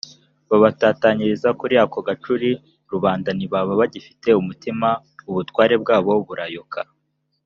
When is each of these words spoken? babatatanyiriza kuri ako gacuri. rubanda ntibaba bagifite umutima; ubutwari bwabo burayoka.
babatatanyiriza 0.49 1.49
kuri 1.59 1.75
ako 1.83 1.99
gacuri. 2.07 2.49
rubanda 2.91 3.29
ntibaba 3.33 3.71
bagifite 3.81 4.29
umutima; 4.41 4.87
ubutwari 5.29 5.75
bwabo 5.81 6.11
burayoka. 6.27 6.79